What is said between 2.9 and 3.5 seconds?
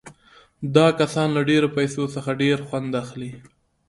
اخلي